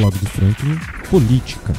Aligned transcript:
blog 0.00 0.14
do 0.18 0.26
Franklin, 0.30 0.80
Política. 1.10 1.74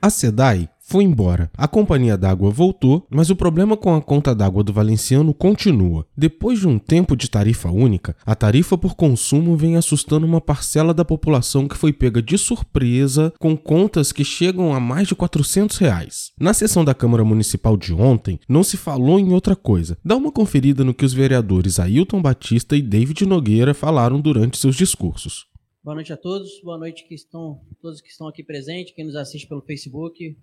A 0.00 0.08
SEDAI 0.08 0.68
foi 0.92 1.04
embora. 1.04 1.50
A 1.56 1.66
companhia 1.66 2.18
d'água 2.18 2.50
voltou, 2.50 3.06
mas 3.08 3.30
o 3.30 3.34
problema 3.34 3.78
com 3.78 3.94
a 3.94 4.02
conta 4.02 4.34
d'água 4.34 4.62
do 4.62 4.74
Valenciano 4.74 5.32
continua. 5.32 6.06
Depois 6.14 6.60
de 6.60 6.68
um 6.68 6.78
tempo 6.78 7.16
de 7.16 7.30
tarifa 7.30 7.70
única, 7.70 8.14
a 8.26 8.34
tarifa 8.34 8.76
por 8.76 8.94
consumo 8.94 9.56
vem 9.56 9.78
assustando 9.78 10.26
uma 10.26 10.38
parcela 10.38 10.92
da 10.92 11.02
população 11.02 11.66
que 11.66 11.78
foi 11.78 11.94
pega 11.94 12.20
de 12.20 12.36
surpresa 12.36 13.32
com 13.38 13.56
contas 13.56 14.12
que 14.12 14.22
chegam 14.22 14.74
a 14.74 14.78
mais 14.78 15.08
de 15.08 15.14
400 15.14 15.78
reais. 15.78 16.30
Na 16.38 16.52
sessão 16.52 16.84
da 16.84 16.92
Câmara 16.92 17.24
Municipal 17.24 17.74
de 17.74 17.94
ontem, 17.94 18.38
não 18.46 18.62
se 18.62 18.76
falou 18.76 19.18
em 19.18 19.32
outra 19.32 19.56
coisa. 19.56 19.96
Dá 20.04 20.14
uma 20.14 20.30
conferida 20.30 20.84
no 20.84 20.92
que 20.92 21.06
os 21.06 21.14
vereadores 21.14 21.80
Ailton 21.80 22.20
Batista 22.20 22.76
e 22.76 22.82
David 22.82 23.24
Nogueira 23.24 23.72
falaram 23.72 24.20
durante 24.20 24.58
seus 24.58 24.76
discursos. 24.76 25.46
Boa 25.82 25.94
noite 25.94 26.12
a 26.12 26.18
todos, 26.18 26.60
boa 26.62 26.76
noite 26.76 27.08
que 27.08 27.14
estão 27.14 27.62
todos 27.80 28.02
que 28.02 28.10
estão 28.10 28.28
aqui 28.28 28.44
presentes, 28.44 28.92
quem 28.94 29.06
nos 29.06 29.16
assiste 29.16 29.48
pelo 29.48 29.62
Facebook, 29.62 30.36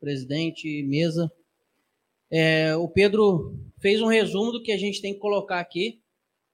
presidente, 0.00 0.82
mesa. 0.84 1.30
É, 2.30 2.74
o 2.76 2.88
Pedro 2.88 3.54
fez 3.80 4.00
um 4.00 4.06
resumo 4.06 4.52
do 4.52 4.62
que 4.62 4.72
a 4.72 4.78
gente 4.78 5.00
tem 5.00 5.14
que 5.14 5.20
colocar 5.20 5.60
aqui. 5.60 6.00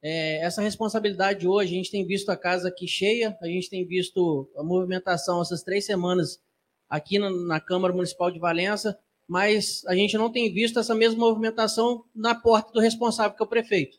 É, 0.02 0.45
essa 0.45 0.60
responsabilidade 0.60 1.47
hoje, 1.47 1.73
a 1.73 1.77
gente 1.77 1.91
tem 1.91 2.06
visto 2.06 2.28
a 2.30 2.36
casa 2.36 2.69
aqui 2.69 2.88
cheia, 2.88 3.36
a 3.41 3.47
gente 3.47 3.70
tem 3.70 3.86
visto 3.86 4.50
a 4.56 4.62
movimentação 4.62 5.41
essas 5.41 5.62
três 5.62 5.86
semanas 5.86 6.41
aqui 6.89 7.19
na, 7.19 7.31
na 7.31 7.61
Câmara 7.61 7.94
Municipal 7.94 8.31
de 8.31 8.39
Valença, 8.39 8.98
mas 9.28 9.83
a 9.86 9.94
gente 9.94 10.19
não 10.19 10.31
tem 10.31 10.53
visto 10.53 10.78
essa 10.78 10.94
mesma 10.94 11.20
movimentação 11.20 12.05
na 12.14 12.34
porta 12.34 12.72
do 12.72 12.81
responsável, 12.81 13.36
que 13.36 13.42
é 13.42 13.47
o 13.47 13.48
prefeito. 13.48 13.97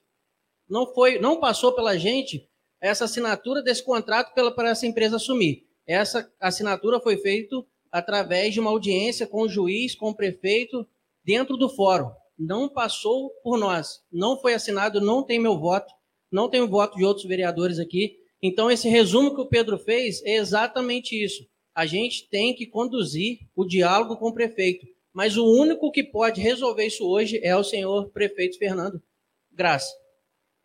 Não 0.69 0.93
foi, 0.93 1.19
não 1.19 1.39
passou 1.39 1.73
pela 1.73 1.97
gente 1.97 2.47
essa 2.81 3.05
assinatura 3.05 3.63
desse 3.63 3.83
contrato 3.83 4.33
pela, 4.33 4.53
para 4.53 4.69
essa 4.69 4.85
empresa 4.85 5.15
assumir. 5.15 5.65
Essa 5.87 6.29
assinatura 6.39 6.99
foi 6.99 7.17
feita 7.17 7.55
através 7.93 8.55
de 8.55 8.59
uma 8.59 8.71
audiência 8.71 9.27
com 9.27 9.43
o 9.43 9.47
juiz, 9.47 9.93
com 9.93 10.09
o 10.09 10.15
prefeito, 10.15 10.83
dentro 11.23 11.55
do 11.55 11.69
fórum. 11.69 12.09
Não 12.37 12.67
passou 12.67 13.29
por 13.43 13.55
nós, 13.55 14.01
não 14.11 14.41
foi 14.41 14.55
assinado, 14.55 14.99
não 14.99 15.21
tem 15.23 15.39
meu 15.39 15.59
voto, 15.59 15.93
não 16.31 16.49
tem 16.49 16.59
o 16.59 16.67
voto 16.67 16.97
de 16.97 17.05
outros 17.05 17.27
vereadores 17.27 17.77
aqui. 17.77 18.17
Então, 18.41 18.71
esse 18.71 18.89
resumo 18.89 19.35
que 19.35 19.41
o 19.41 19.47
Pedro 19.47 19.77
fez 19.77 20.23
é 20.23 20.37
exatamente 20.37 21.13
isso. 21.23 21.45
A 21.75 21.85
gente 21.85 22.27
tem 22.29 22.55
que 22.55 22.65
conduzir 22.65 23.37
o 23.55 23.63
diálogo 23.63 24.17
com 24.17 24.29
o 24.29 24.33
prefeito. 24.33 24.87
Mas 25.13 25.37
o 25.37 25.45
único 25.45 25.91
que 25.91 26.03
pode 26.03 26.41
resolver 26.41 26.87
isso 26.87 27.07
hoje 27.07 27.39
é 27.43 27.55
o 27.55 27.63
senhor 27.63 28.09
prefeito 28.09 28.57
Fernando 28.57 28.99
Graça. 29.51 29.93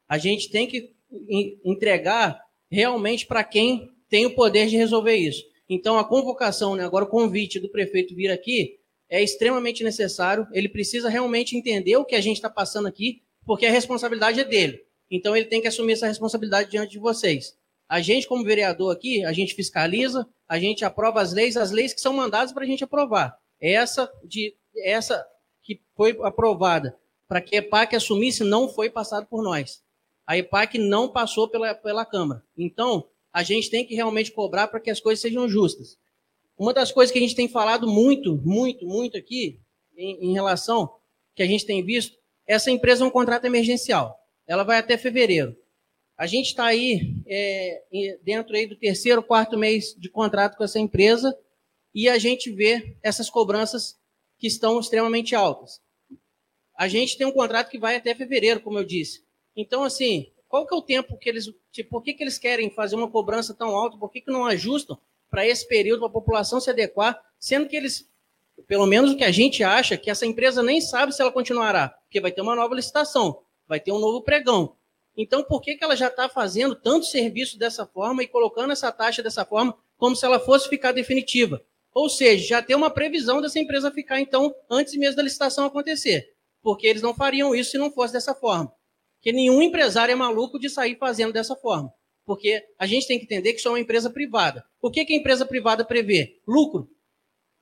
A 0.08 0.16
gente 0.16 0.50
tem 0.50 0.66
que 0.66 0.94
entregar 1.62 2.42
realmente 2.70 3.26
para 3.26 3.44
quem 3.44 3.90
tem 4.08 4.24
o 4.24 4.34
poder 4.34 4.66
de 4.68 4.76
resolver 4.78 5.16
isso. 5.16 5.44
Então, 5.68 5.98
a 5.98 6.04
convocação, 6.04 6.74
né, 6.74 6.84
agora 6.84 7.04
o 7.04 7.08
convite 7.08 7.60
do 7.60 7.68
prefeito 7.68 8.14
vir 8.14 8.30
aqui 8.30 8.78
é 9.08 9.22
extremamente 9.22 9.84
necessário. 9.84 10.46
Ele 10.52 10.68
precisa 10.68 11.08
realmente 11.08 11.56
entender 11.56 11.96
o 11.96 12.04
que 12.04 12.14
a 12.14 12.20
gente 12.20 12.36
está 12.36 12.48
passando 12.48 12.88
aqui, 12.88 13.22
porque 13.44 13.66
a 13.66 13.70
responsabilidade 13.70 14.40
é 14.40 14.44
dele. 14.44 14.82
Então, 15.10 15.36
ele 15.36 15.46
tem 15.46 15.60
que 15.60 15.68
assumir 15.68 15.92
essa 15.92 16.06
responsabilidade 16.06 16.70
diante 16.70 16.92
de 16.92 16.98
vocês. 16.98 17.56
A 17.88 18.00
gente, 18.00 18.26
como 18.26 18.44
vereador 18.44 18.92
aqui, 18.92 19.24
a 19.24 19.32
gente 19.32 19.54
fiscaliza, 19.54 20.26
a 20.46 20.58
gente 20.58 20.84
aprova 20.84 21.22
as 21.22 21.32
leis, 21.32 21.56
as 21.56 21.70
leis 21.70 21.94
que 21.94 22.00
são 22.00 22.12
mandadas 22.12 22.52
para 22.52 22.64
a 22.64 22.66
gente 22.66 22.84
aprovar. 22.84 23.38
Essa, 23.60 24.10
de, 24.24 24.54
essa 24.76 25.26
que 25.62 25.80
foi 25.96 26.16
aprovada 26.22 26.98
para 27.26 27.40
que 27.40 27.56
a 27.56 27.58
EPAC 27.58 27.96
assumisse 27.96 28.44
não 28.44 28.68
foi 28.68 28.88
passado 28.88 29.26
por 29.26 29.42
nós. 29.42 29.82
A 30.26 30.36
EPAC 30.36 30.78
não 30.78 31.08
passou 31.08 31.48
pela, 31.48 31.74
pela 31.74 32.04
Câmara. 32.04 32.42
Então, 32.56 33.08
a 33.38 33.44
gente 33.44 33.70
tem 33.70 33.86
que 33.86 33.94
realmente 33.94 34.32
cobrar 34.32 34.66
para 34.66 34.80
que 34.80 34.90
as 34.90 34.98
coisas 34.98 35.22
sejam 35.22 35.48
justas. 35.48 35.96
Uma 36.58 36.74
das 36.74 36.90
coisas 36.90 37.12
que 37.12 37.20
a 37.20 37.22
gente 37.22 37.36
tem 37.36 37.46
falado 37.46 37.86
muito, 37.86 38.34
muito, 38.34 38.84
muito 38.84 39.16
aqui, 39.16 39.60
em, 39.96 40.30
em 40.30 40.32
relação 40.32 40.92
que 41.36 41.42
a 41.44 41.46
gente 41.46 41.64
tem 41.64 41.84
visto, 41.84 42.18
essa 42.44 42.68
empresa 42.68 43.04
é 43.04 43.06
um 43.06 43.12
contrato 43.12 43.44
emergencial. 43.44 44.18
Ela 44.44 44.64
vai 44.64 44.78
até 44.78 44.98
fevereiro. 44.98 45.56
A 46.16 46.26
gente 46.26 46.46
está 46.46 46.64
aí 46.64 47.14
é, 47.28 47.84
dentro 48.24 48.56
aí 48.56 48.66
do 48.66 48.74
terceiro, 48.74 49.22
quarto 49.22 49.56
mês 49.56 49.94
de 49.96 50.08
contrato 50.08 50.56
com 50.56 50.64
essa 50.64 50.80
empresa 50.80 51.32
e 51.94 52.08
a 52.08 52.18
gente 52.18 52.50
vê 52.50 52.96
essas 53.04 53.30
cobranças 53.30 53.96
que 54.36 54.48
estão 54.48 54.80
extremamente 54.80 55.36
altas. 55.36 55.80
A 56.76 56.88
gente 56.88 57.16
tem 57.16 57.24
um 57.24 57.30
contrato 57.30 57.70
que 57.70 57.78
vai 57.78 57.94
até 57.94 58.16
fevereiro, 58.16 58.58
como 58.58 58.80
eu 58.80 58.84
disse. 58.84 59.22
Então, 59.54 59.84
assim, 59.84 60.32
qual 60.48 60.66
que 60.66 60.74
é 60.74 60.76
o 60.76 60.82
tempo 60.82 61.16
que 61.18 61.28
eles. 61.28 61.52
Tipo, 61.70 61.90
por 61.90 62.02
que, 62.02 62.14
que 62.14 62.24
eles 62.24 62.38
querem 62.38 62.70
fazer 62.70 62.96
uma 62.96 63.10
cobrança 63.10 63.54
tão 63.54 63.68
alta? 63.76 63.98
Por 63.98 64.10
que, 64.10 64.22
que 64.22 64.30
não 64.30 64.46
ajustam 64.46 64.98
para 65.30 65.46
esse 65.46 65.68
período 65.68 66.04
a 66.06 66.10
população 66.10 66.58
se 66.58 66.70
adequar? 66.70 67.20
Sendo 67.38 67.68
que 67.68 67.76
eles, 67.76 68.08
pelo 68.66 68.86
menos 68.86 69.12
o 69.12 69.16
que 69.16 69.24
a 69.24 69.30
gente 69.30 69.62
acha, 69.62 69.96
que 69.96 70.10
essa 70.10 70.24
empresa 70.24 70.62
nem 70.62 70.80
sabe 70.80 71.14
se 71.14 71.20
ela 71.20 71.30
continuará, 71.30 71.90
porque 71.90 72.20
vai 72.20 72.32
ter 72.32 72.40
uma 72.40 72.56
nova 72.56 72.74
licitação, 72.74 73.42
vai 73.66 73.78
ter 73.78 73.92
um 73.92 73.98
novo 73.98 74.22
pregão. 74.22 74.74
Então, 75.16 75.42
por 75.42 75.60
que, 75.60 75.76
que 75.76 75.84
ela 75.84 75.96
já 75.96 76.08
está 76.08 76.28
fazendo 76.28 76.74
tanto 76.74 77.04
serviço 77.04 77.58
dessa 77.58 77.84
forma 77.84 78.22
e 78.22 78.28
colocando 78.28 78.72
essa 78.72 78.90
taxa 78.90 79.22
dessa 79.22 79.44
forma, 79.44 79.76
como 79.96 80.16
se 80.16 80.24
ela 80.24 80.40
fosse 80.40 80.68
ficar 80.68 80.92
definitiva? 80.92 81.62
Ou 81.92 82.08
seja, 82.08 82.46
já 82.46 82.62
tem 82.62 82.76
uma 82.76 82.90
previsão 82.90 83.42
dessa 83.42 83.58
empresa 83.58 83.90
ficar, 83.90 84.20
então, 84.20 84.54
antes 84.70 84.94
mesmo 84.94 85.16
da 85.16 85.22
licitação 85.22 85.66
acontecer. 85.66 86.32
Porque 86.62 86.86
eles 86.86 87.02
não 87.02 87.14
fariam 87.14 87.54
isso 87.54 87.72
se 87.72 87.78
não 87.78 87.90
fosse 87.90 88.12
dessa 88.12 88.34
forma 88.34 88.72
que 89.20 89.32
nenhum 89.32 89.62
empresário 89.62 90.12
é 90.12 90.14
maluco 90.14 90.58
de 90.58 90.68
sair 90.68 90.96
fazendo 90.96 91.32
dessa 91.32 91.56
forma. 91.56 91.92
Porque 92.24 92.62
a 92.78 92.86
gente 92.86 93.06
tem 93.06 93.18
que 93.18 93.24
entender 93.24 93.52
que 93.52 93.58
isso 93.58 93.68
é 93.68 93.70
uma 93.70 93.80
empresa 93.80 94.10
privada. 94.10 94.64
O 94.80 94.90
que, 94.90 95.04
que 95.04 95.12
a 95.14 95.16
empresa 95.16 95.46
privada 95.46 95.84
prevê? 95.84 96.40
Lucro. 96.46 96.90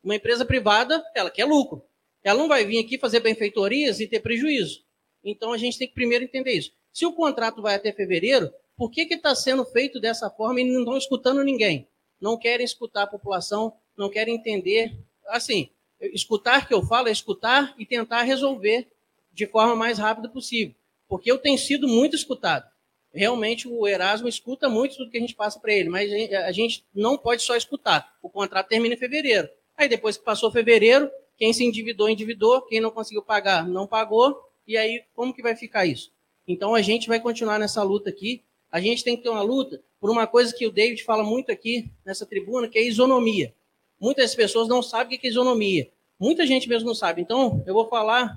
Uma 0.02 0.16
empresa 0.16 0.44
privada, 0.44 1.02
ela 1.14 1.30
quer 1.30 1.44
lucro. 1.44 1.82
Ela 2.22 2.38
não 2.38 2.48
vai 2.48 2.64
vir 2.64 2.84
aqui 2.84 2.98
fazer 2.98 3.20
benfeitorias 3.20 4.00
e 4.00 4.08
ter 4.08 4.20
prejuízo. 4.20 4.84
Então 5.22 5.52
a 5.52 5.56
gente 5.56 5.78
tem 5.78 5.88
que 5.88 5.94
primeiro 5.94 6.24
entender 6.24 6.52
isso. 6.52 6.72
Se 6.92 7.06
o 7.06 7.12
contrato 7.12 7.62
vai 7.62 7.76
até 7.76 7.92
fevereiro, 7.92 8.52
por 8.76 8.90
que 8.90 9.02
está 9.02 9.34
sendo 9.34 9.64
feito 9.64 10.00
dessa 10.00 10.28
forma 10.28 10.60
e 10.60 10.64
não 10.64 10.80
estão 10.80 10.96
escutando 10.96 11.42
ninguém? 11.42 11.88
Não 12.20 12.36
querem 12.36 12.64
escutar 12.64 13.04
a 13.04 13.06
população, 13.06 13.72
não 13.96 14.10
querem 14.10 14.34
entender. 14.34 14.96
Assim, 15.28 15.70
escutar 16.00 16.66
que 16.66 16.74
eu 16.74 16.82
falo 16.82 17.08
é 17.08 17.12
escutar 17.12 17.74
e 17.78 17.86
tentar 17.86 18.22
resolver 18.22 18.88
de 19.32 19.46
forma 19.46 19.76
mais 19.76 19.98
rápida 19.98 20.28
possível 20.28 20.74
porque 21.08 21.30
eu 21.30 21.38
tenho 21.38 21.58
sido 21.58 21.86
muito 21.88 22.16
escutado. 22.16 22.68
Realmente 23.12 23.66
o 23.66 23.86
Erasmo 23.86 24.28
escuta 24.28 24.68
muito 24.68 24.96
tudo 24.96 25.10
que 25.10 25.16
a 25.16 25.20
gente 25.20 25.34
passa 25.34 25.58
para 25.58 25.72
ele, 25.72 25.88
mas 25.88 26.10
a 26.34 26.52
gente 26.52 26.84
não 26.94 27.16
pode 27.16 27.42
só 27.42 27.56
escutar. 27.56 28.14
O 28.22 28.28
contrato 28.28 28.68
termina 28.68 28.94
em 28.94 28.98
fevereiro. 28.98 29.48
Aí 29.76 29.88
depois 29.88 30.16
que 30.16 30.24
passou 30.24 30.50
fevereiro, 30.50 31.10
quem 31.36 31.52
se 31.52 31.64
endividou, 31.64 32.08
endividou, 32.08 32.62
quem 32.62 32.80
não 32.80 32.90
conseguiu 32.90 33.22
pagar, 33.22 33.66
não 33.66 33.86
pagou, 33.86 34.38
e 34.66 34.76
aí 34.76 35.02
como 35.14 35.32
que 35.32 35.42
vai 35.42 35.56
ficar 35.56 35.86
isso? 35.86 36.12
Então 36.46 36.74
a 36.74 36.82
gente 36.82 37.08
vai 37.08 37.20
continuar 37.20 37.58
nessa 37.58 37.82
luta 37.82 38.10
aqui. 38.10 38.44
A 38.70 38.80
gente 38.80 39.02
tem 39.02 39.16
que 39.16 39.22
ter 39.22 39.28
uma 39.28 39.42
luta 39.42 39.82
por 40.00 40.10
uma 40.10 40.26
coisa 40.26 40.54
que 40.54 40.66
o 40.66 40.70
David 40.70 41.02
fala 41.02 41.22
muito 41.22 41.50
aqui 41.50 41.90
nessa 42.04 42.26
tribuna, 42.26 42.68
que 42.68 42.78
é 42.78 42.82
isonomia. 42.82 43.54
Muitas 43.98 44.34
pessoas 44.34 44.68
não 44.68 44.82
sabem 44.82 45.16
o 45.16 45.20
que 45.20 45.26
é 45.26 45.30
isonomia. 45.30 45.90
Muita 46.18 46.46
gente 46.46 46.68
mesmo 46.68 46.88
não 46.88 46.94
sabe. 46.94 47.22
Então, 47.22 47.62
eu 47.66 47.74
vou 47.74 47.88
falar 47.88 48.36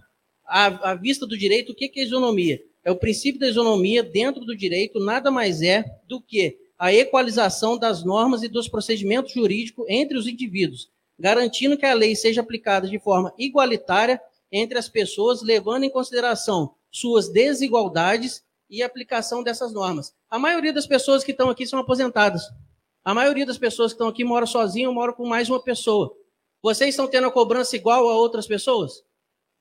à, 0.49 0.91
à 0.91 0.95
vista 0.95 1.25
do 1.25 1.37
direito, 1.37 1.71
o 1.71 1.75
que 1.75 1.91
é 1.95 2.03
isonomia? 2.03 2.61
É 2.83 2.91
o 2.91 2.95
princípio 2.95 3.39
da 3.39 3.47
isonomia 3.47 4.01
dentro 4.01 4.43
do 4.43 4.55
direito, 4.55 4.99
nada 4.99 5.29
mais 5.29 5.61
é 5.61 5.85
do 6.07 6.19
que 6.19 6.57
a 6.77 6.93
equalização 6.93 7.77
das 7.77 8.03
normas 8.03 8.41
e 8.41 8.47
dos 8.47 8.67
procedimentos 8.67 9.33
jurídicos 9.33 9.85
entre 9.89 10.17
os 10.17 10.27
indivíduos, 10.27 10.89
garantindo 11.17 11.77
que 11.77 11.85
a 11.85 11.93
lei 11.93 12.15
seja 12.15 12.41
aplicada 12.41 12.87
de 12.87 12.97
forma 12.97 13.33
igualitária 13.37 14.19
entre 14.51 14.77
as 14.77 14.89
pessoas, 14.89 15.41
levando 15.41 15.83
em 15.83 15.89
consideração 15.89 16.73
suas 16.89 17.29
desigualdades 17.29 18.43
e 18.69 18.81
aplicação 18.81 19.43
dessas 19.43 19.73
normas. 19.73 20.13
A 20.29 20.39
maioria 20.39 20.73
das 20.73 20.87
pessoas 20.87 21.23
que 21.23 21.31
estão 21.31 21.49
aqui 21.49 21.67
são 21.67 21.79
aposentadas. 21.79 22.43
A 23.03 23.13
maioria 23.13 23.45
das 23.45 23.57
pessoas 23.57 23.91
que 23.91 23.95
estão 23.95 24.07
aqui 24.07 24.23
mora 24.23 24.45
sozinho 24.45 24.89
ou 24.89 24.95
mora 24.95 25.13
com 25.13 25.27
mais 25.27 25.49
uma 25.49 25.61
pessoa. 25.61 26.15
Vocês 26.61 26.91
estão 26.91 27.07
tendo 27.07 27.27
a 27.27 27.31
cobrança 27.31 27.75
igual 27.75 28.07
a 28.07 28.15
outras 28.15 28.47
pessoas? 28.47 29.03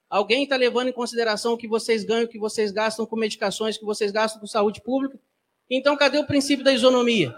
Alguém 0.08 0.44
está 0.44 0.56
levando 0.56 0.88
em 0.88 0.92
consideração 0.92 1.52
o 1.52 1.58
que 1.58 1.68
vocês 1.68 2.04
ganham, 2.04 2.24
o 2.24 2.28
que 2.28 2.38
vocês 2.38 2.70
gastam 2.70 3.04
com 3.04 3.16
medicações, 3.16 3.76
o 3.76 3.80
que 3.80 3.84
vocês 3.84 4.10
gastam 4.10 4.40
com 4.40 4.46
saúde 4.46 4.80
pública? 4.80 5.18
Então, 5.70 5.96
cadê 5.96 6.18
o 6.18 6.26
princípio 6.26 6.64
da 6.64 6.72
isonomia? 6.72 7.34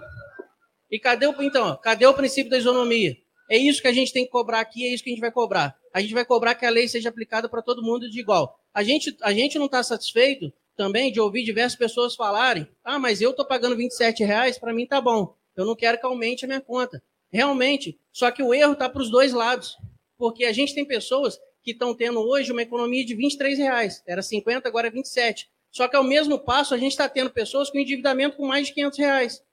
E 0.91 0.99
cadê 0.99 1.27
o, 1.27 1.43
então, 1.43 1.77
cadê 1.83 2.07
o 2.07 2.15
princípio 2.15 2.51
da 2.51 2.59
isonomia? 2.59 3.17
É 3.51 3.57
isso 3.57 3.83
que 3.83 3.89
a 3.89 3.93
gente 3.93 4.13
tem 4.13 4.25
que 4.25 4.31
cobrar 4.31 4.61
aqui, 4.61 4.87
é 4.87 4.95
isso 4.95 5.03
que 5.03 5.11
a 5.11 5.13
gente 5.13 5.21
vai 5.21 5.33
cobrar. 5.33 5.77
A 5.93 6.01
gente 6.01 6.15
vai 6.15 6.25
cobrar 6.25 6.55
que 6.55 6.65
a 6.65 6.71
lei 6.71 6.87
seja 6.87 7.09
aplicada 7.09 7.49
para 7.49 7.61
todo 7.61 7.83
mundo 7.83 8.09
de 8.09 8.21
igual. 8.21 8.61
A 8.73 8.85
gente, 8.85 9.17
a 9.23 9.33
gente 9.33 9.59
não 9.59 9.67
está 9.67 9.83
satisfeito 9.83 10.53
também 10.77 11.11
de 11.11 11.21
ouvir 11.21 11.43
diversas 11.43 11.77
pessoas 11.77 12.15
falarem: 12.15 12.69
ah, 12.85 12.99
mas 12.99 13.21
eu 13.21 13.31
estou 13.31 13.45
pagando 13.45 13.77
27 13.77 14.23
reais, 14.23 14.59
para 14.59 14.73
mim 14.73 14.87
tá 14.87 15.01
bom. 15.01 15.35
Eu 15.57 15.67
não 15.67 15.75
quero 15.75 15.99
que 15.99 16.07
aumente 16.07 16.45
a 16.45 16.49
minha 16.49 16.61
conta. 16.61 17.03
realmente. 17.33 17.99
Só 18.13 18.31
que 18.31 18.43
o 18.43 18.55
erro 18.55 18.73
está 18.73 18.89
para 18.89 19.03
os 19.03 19.11
dois 19.11 19.33
lados. 19.33 19.77
Porque 20.17 20.45
a 20.45 20.53
gente 20.53 20.75
tem 20.75 20.85
pessoas 20.85 21.39
que 21.63 21.73
estão 21.73 21.95
tendo 21.95 22.21
hoje 22.21 22.53
uma 22.53 22.63
economia 22.63 23.05
de 23.05 23.15
23 23.15 23.59
reais. 23.59 24.03
Era 24.07 24.23
50, 24.23 24.69
agora 24.69 24.89
é 24.89 24.91
27. 24.91 25.51
Só 25.71 25.87
que 25.87 25.97
ao 25.97 26.03
mesmo 26.03 26.39
passo, 26.39 26.75
a 26.75 26.79
gente 26.79 26.93
está 26.93 27.09
tendo 27.09 27.31
pessoas 27.31 27.71
com 27.71 27.79
endividamento 27.79 28.37
com 28.37 28.47
mais 28.47 28.67
de 28.69 28.75
500 28.75 28.99
reais. 28.99 29.45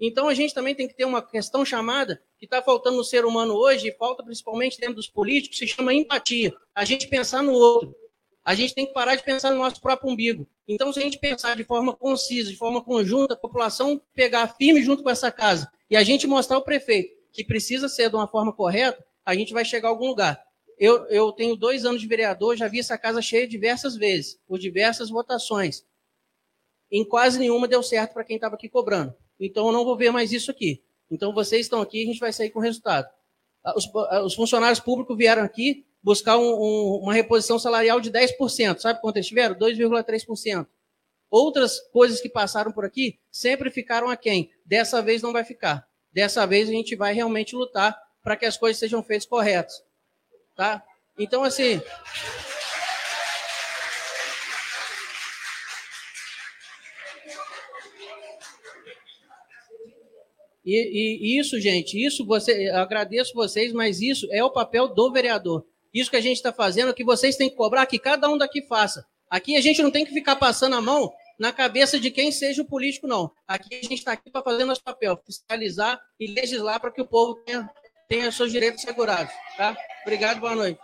Então 0.00 0.28
a 0.28 0.34
gente 0.34 0.52
também 0.52 0.74
tem 0.74 0.88
que 0.88 0.94
ter 0.94 1.04
uma 1.04 1.22
questão 1.22 1.64
chamada 1.64 2.22
que 2.38 2.46
está 2.46 2.60
faltando 2.60 2.96
no 2.96 3.04
ser 3.04 3.24
humano 3.24 3.54
hoje, 3.54 3.88
e 3.88 3.92
falta 3.92 4.22
principalmente 4.24 4.78
dentro 4.78 4.96
dos 4.96 5.08
políticos, 5.08 5.58
se 5.58 5.66
chama 5.66 5.94
empatia. 5.94 6.52
A 6.74 6.84
gente 6.84 7.06
pensar 7.06 7.42
no 7.42 7.52
outro. 7.52 7.94
A 8.44 8.54
gente 8.56 8.74
tem 8.74 8.84
que 8.84 8.92
parar 8.92 9.14
de 9.14 9.22
pensar 9.22 9.52
no 9.52 9.58
nosso 9.58 9.80
próprio 9.80 10.10
umbigo. 10.10 10.48
Então, 10.66 10.92
se 10.92 10.98
a 10.98 11.02
gente 11.02 11.18
pensar 11.18 11.54
de 11.54 11.62
forma 11.62 11.94
concisa, 11.94 12.50
de 12.50 12.56
forma 12.56 12.82
conjunta, 12.82 13.34
a 13.34 13.36
população 13.36 14.02
pegar 14.12 14.48
firme 14.56 14.82
junto 14.82 15.04
com 15.04 15.10
essa 15.10 15.30
casa 15.30 15.70
e 15.88 15.96
a 15.96 16.02
gente 16.02 16.26
mostrar 16.26 16.56
ao 16.56 16.64
prefeito 16.64 17.14
que 17.32 17.44
precisa 17.44 17.88
ser 17.88 18.10
de 18.10 18.16
uma 18.16 18.26
forma 18.26 18.52
correta, 18.52 19.04
a 19.24 19.34
gente 19.34 19.52
vai 19.52 19.64
chegar 19.64 19.88
a 19.88 19.90
algum 19.92 20.08
lugar. 20.08 20.42
Eu, 20.82 21.06
eu 21.06 21.30
tenho 21.30 21.54
dois 21.54 21.84
anos 21.84 22.00
de 22.00 22.08
vereador, 22.08 22.56
já 22.56 22.66
vi 22.66 22.80
essa 22.80 22.98
casa 22.98 23.22
cheia 23.22 23.46
diversas 23.46 23.94
vezes, 23.94 24.40
por 24.48 24.58
diversas 24.58 25.10
votações. 25.10 25.86
Em 26.90 27.04
quase 27.04 27.38
nenhuma 27.38 27.68
deu 27.68 27.84
certo 27.84 28.12
para 28.12 28.24
quem 28.24 28.34
estava 28.34 28.56
aqui 28.56 28.68
cobrando. 28.68 29.14
Então, 29.38 29.68
eu 29.68 29.72
não 29.72 29.84
vou 29.84 29.96
ver 29.96 30.10
mais 30.10 30.32
isso 30.32 30.50
aqui. 30.50 30.82
Então, 31.08 31.32
vocês 31.32 31.66
estão 31.66 31.80
aqui, 31.80 32.02
a 32.02 32.06
gente 32.06 32.18
vai 32.18 32.32
sair 32.32 32.50
com 32.50 32.58
resultado. 32.58 33.08
Ah, 33.62 33.74
os, 33.76 33.88
ah, 33.94 34.24
os 34.24 34.34
funcionários 34.34 34.80
públicos 34.80 35.16
vieram 35.16 35.44
aqui 35.44 35.86
buscar 36.02 36.36
um, 36.36 36.52
um, 36.52 36.98
uma 37.04 37.14
reposição 37.14 37.60
salarial 37.60 38.00
de 38.00 38.10
10%. 38.10 38.80
Sabe 38.80 39.00
quanto 39.00 39.18
eles 39.18 39.28
tiveram? 39.28 39.54
2,3%. 39.54 40.66
Outras 41.30 41.78
coisas 41.92 42.20
que 42.20 42.28
passaram 42.28 42.72
por 42.72 42.84
aqui 42.84 43.20
sempre 43.30 43.70
ficaram 43.70 44.10
aquém. 44.10 44.50
Dessa 44.66 45.00
vez 45.00 45.22
não 45.22 45.32
vai 45.32 45.44
ficar. 45.44 45.88
Dessa 46.12 46.44
vez 46.44 46.68
a 46.68 46.72
gente 46.72 46.96
vai 46.96 47.14
realmente 47.14 47.54
lutar 47.54 47.96
para 48.20 48.36
que 48.36 48.46
as 48.46 48.56
coisas 48.56 48.80
sejam 48.80 49.00
feitas 49.00 49.26
corretas. 49.26 49.80
Tá? 50.62 50.80
Então, 51.18 51.42
assim. 51.42 51.82
E, 60.64 61.34
e, 61.34 61.40
isso, 61.40 61.60
gente, 61.60 62.00
isso 62.00 62.24
você, 62.24 62.68
agradeço 62.68 63.34
vocês, 63.34 63.72
mas 63.72 64.00
isso 64.00 64.28
é 64.30 64.44
o 64.44 64.52
papel 64.52 64.86
do 64.86 65.10
vereador. 65.10 65.66
Isso 65.92 66.08
que 66.08 66.16
a 66.16 66.20
gente 66.20 66.36
está 66.36 66.52
fazendo, 66.52 66.94
que 66.94 67.02
vocês 67.02 67.34
têm 67.34 67.50
que 67.50 67.56
cobrar, 67.56 67.84
que 67.86 67.98
cada 67.98 68.28
um 68.28 68.38
daqui 68.38 68.62
faça. 68.62 69.04
Aqui 69.28 69.56
a 69.56 69.60
gente 69.60 69.82
não 69.82 69.90
tem 69.90 70.04
que 70.04 70.14
ficar 70.14 70.36
passando 70.36 70.76
a 70.76 70.80
mão 70.80 71.12
na 71.40 71.52
cabeça 71.52 71.98
de 71.98 72.08
quem 72.08 72.30
seja 72.30 72.62
o 72.62 72.66
político, 72.68 73.08
não. 73.08 73.32
Aqui 73.48 73.74
a 73.74 73.82
gente 73.82 73.94
está 73.94 74.12
aqui 74.12 74.30
para 74.30 74.44
fazer 74.44 74.64
nosso 74.64 74.84
papel, 74.84 75.20
fiscalizar 75.26 76.00
e 76.20 76.28
legislar 76.28 76.78
para 76.80 76.92
que 76.92 77.02
o 77.02 77.06
povo 77.08 77.34
tenha, 77.44 77.68
tenha 78.08 78.30
seus 78.32 78.50
direitos 78.50 78.82
segurados. 78.82 79.32
Tá? 79.56 79.76
Obrigado, 80.02 80.40
boa 80.40 80.54
noite. 80.54 80.80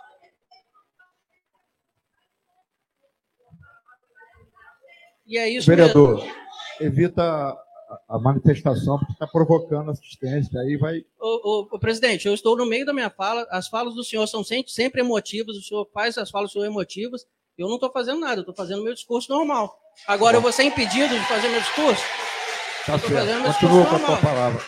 E 5.25 5.37
é 5.37 5.47
isso, 5.47 5.67
Vereador, 5.67 6.15
mesmo. 6.17 6.35
evita 6.79 7.55
a 8.07 8.17
manifestação 8.17 8.97
porque 8.97 9.13
está 9.13 9.27
provocando 9.27 9.91
assistência. 9.91 10.59
Aí 10.59 10.75
vai. 10.75 11.05
O, 11.19 11.61
o, 11.61 11.67
o, 11.75 11.79
presidente, 11.79 12.27
eu 12.27 12.33
estou 12.33 12.57
no 12.57 12.65
meio 12.65 12.83
da 12.83 12.93
minha 12.93 13.11
fala. 13.11 13.47
As 13.51 13.67
falas 13.67 13.93
do 13.93 14.03
senhor 14.03 14.25
são 14.27 14.43
sempre, 14.43 14.71
sempre 14.71 15.01
emotivas. 15.01 15.55
O 15.55 15.61
senhor 15.61 15.87
faz 15.93 16.17
as 16.17 16.31
falas 16.31 16.51
senhor 16.51 16.65
emotivas. 16.65 17.27
Eu 17.55 17.67
não 17.67 17.75
estou 17.75 17.91
fazendo 17.91 18.21
nada, 18.21 18.37
eu 18.37 18.41
estou 18.41 18.55
fazendo 18.55 18.83
meu 18.83 18.93
discurso 18.93 19.31
normal. 19.31 19.77
Agora 20.07 20.37
eu 20.37 20.41
vou 20.41 20.51
ser 20.51 20.63
impedido 20.63 21.13
de 21.13 21.25
fazer 21.27 21.49
meu 21.49 21.59
discurso? 21.59 22.01
Tá 22.85 22.97
certo. 22.97 23.53
Continua 23.53 23.85
com 23.85 23.95
a 23.95 23.99
tua 23.99 24.17
palavra. 24.17 24.61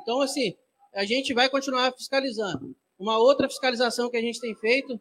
Então, 0.00 0.20
assim, 0.20 0.54
a 0.94 1.04
gente 1.04 1.34
vai 1.34 1.48
continuar 1.48 1.92
fiscalizando. 1.92 2.74
Uma 2.98 3.18
outra 3.18 3.48
fiscalização 3.48 4.10
que 4.10 4.16
a 4.16 4.20
gente 4.20 4.40
tem 4.40 4.54
feito, 4.54 5.00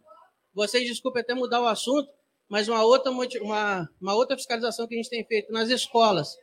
vocês 0.53 0.87
desculpem 0.87 1.21
até 1.21 1.33
mudar 1.33 1.61
o 1.61 1.67
assunto, 1.67 2.09
mas 2.47 2.67
uma 2.67 2.83
outra, 2.83 3.11
uma, 3.11 3.89
uma 3.99 4.15
outra 4.15 4.37
fiscalização 4.37 4.87
que 4.87 4.93
a 4.93 4.97
gente 4.97 5.09
tem 5.09 5.25
feito 5.25 5.51
nas 5.51 5.69
escolas. 5.69 6.35